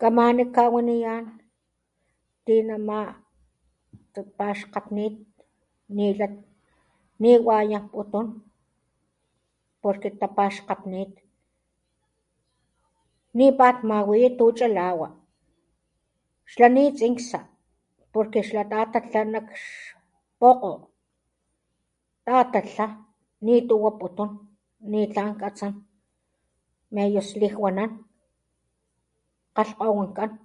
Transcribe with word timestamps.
Kamani 0.00 0.44
kawaniyan 0.54 1.24
ti 2.46 2.54
nama 2.68 3.00
tapaxkgatnit 4.14 5.14
nila 5.96 6.26
niwayanputun 7.22 8.26
porque 9.82 10.08
tapaxkgatnit 10.20 11.12
ni 13.36 13.46
pat 13.58 13.78
mawiya 13.88 14.28
tu 14.38 14.46
cha'lawa 14.58 15.08
xla 16.52 16.68
ni 16.74 16.84
tsinksa 16.96 17.40
porque 18.14 18.40
xla 18.48 18.62
tatatla 18.72 19.20
nakx 19.34 19.50
xpokgo 19.50 20.94
tatatla 22.26 22.86
nitu 23.44 23.74
waputun 23.84 24.30
ni 24.90 25.00
tlan 25.12 25.34
katsan 25.40 25.74
medio 26.94 27.20
slijwanan 27.20 28.08
kgalhkgowankan 29.52 30.38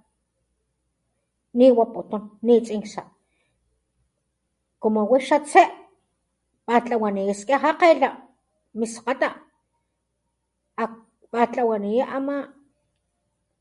niwaputun 1.58 2.22
ni 2.46 2.54
tsinksa 2.66 3.02
como 4.82 5.00
wix 5.10 5.24
xa 5.30 5.38
tse 5.38 5.62
pat 6.66 6.82
tlawaniya 6.86 7.30
skija 7.30 7.62
kgela 7.76 8.10
mis 8.78 8.92
skgata 8.98 9.28
ak 10.82 10.92
pat 11.32 11.48
tlawaniya 11.54 12.04
ama 12.16 12.36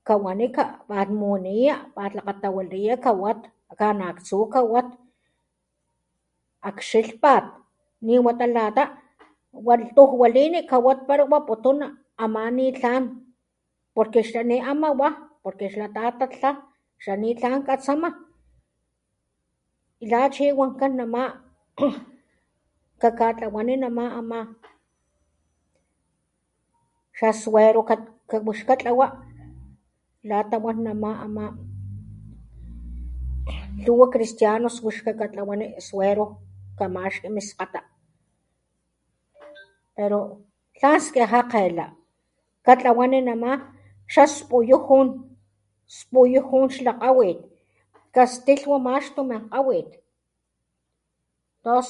kawani 0.08 0.48
ka 0.56 0.64
pat 0.90 1.10
muniya 1.20 1.76
pat 1.96 2.12
lakgatawilawa 2.18 2.96
kawat 3.06 3.40
kanaktsu 3.80 4.38
kawat 4.54 4.88
akxilhpat 6.70 7.46
ni 8.06 8.14
wata 8.26 8.48
lata 8.56 8.84
wa 9.66 9.74
lhtuj 9.82 10.12
walini 10.22 10.60
kawat 10.72 11.00
pala 11.08 11.24
waputuna 11.32 11.88
ama 12.18 12.50
ni 12.58 12.66
tlan 12.80 13.04
porque 13.94 14.26
xla 14.26 14.42
ni 14.42 14.58
ama 14.58 14.90
wa 15.00 15.10
porque 15.46 15.70
xla 15.70 15.94
tatatla 15.94 16.52
xla 17.00 17.16
ni 17.22 17.30
tlan 17.40 17.62
katsama 17.68 18.10
la 20.10 20.22
chi 20.34 20.46
wankan 20.60 20.94
nama, 21.00 21.24
kakatlawani 23.02 23.76
nama 23.84 24.06
ama 24.20 24.40
xa 27.18 27.30
suero 27.42 27.82
ka 27.88 28.38
wix 28.46 28.60
katlawa 28.68 29.06
lata 30.30 30.56
wan 30.64 30.80
nama 30.86 31.12
ama 31.26 31.46
lhuwa 33.84 34.06
cristianos 34.14 34.78
wix 34.86 34.96
kakatlawani 35.06 35.66
suero 35.88 36.26
kamaxki 36.78 37.28
miskgata 37.36 37.80
pero 39.96 40.20
tlan 40.78 41.00
skijakgela 41.00 41.96
katlawani 42.66 43.18
nama 43.30 43.52
xaspuyujun, 44.14 45.08
spuyujun 45.88 46.68
xla 46.76 46.92
kgawit 47.00 47.40
kastilhwa 48.16 48.78
maxtu 48.88 49.22
min 49.26 49.50
kgawit 49.50 49.90
tos 51.66 51.90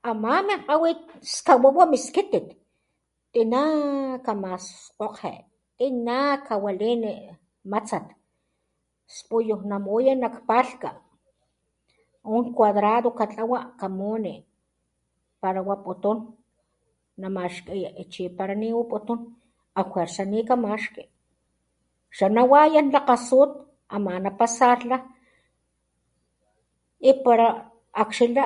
ama 0.00 0.40
min 0.40 0.64
kgawit 0.64 0.96
skawawa 1.20 1.84
min 1.84 2.00
skitit 2.00 2.56
tina 3.32 3.60
kamaskgokge, 4.26 5.32
tina 5.76 6.40
kawalini 6.48 7.12
matsat 7.70 8.06
spuyuj 9.18 9.60
namuya 9.70 10.12
nak 10.16 10.48
palhka 10.48 10.90
un 12.24 12.56
cuadrado 12.56 13.08
katlawa 13.18 13.58
kamuni 13.80 14.34
pala 15.40 15.60
waputun 15.68 16.18
namaxkiya 17.20 17.90
y 17.92 18.02
chi 18.12 18.22
pala 18.36 18.54
niwaputun 18.60 19.20
a 19.80 19.82
fuerza 19.90 20.22
nikamaxki 20.32 21.02
xa 22.16 22.26
nawayan 22.36 22.86
lakgasut 22.94 23.50
ama 23.94 24.12
napasalhla 24.24 24.98
y 27.08 27.10
para 27.24 27.48
akxila 28.02 28.44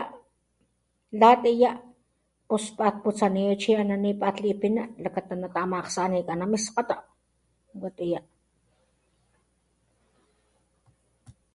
latiya 1.20 1.70
pus 2.48 2.64
pat 2.76 2.94
putsaniya 3.03 3.54
chi 3.60 3.70
ana 3.81 3.97
ni 4.03 4.10
pat 4.22 4.36
nalipina 4.38 4.82
xlakata 4.97 5.34
natamakgsanikana 5.41 6.44
miskgata. 6.53 6.97
Watiya. 7.82 8.20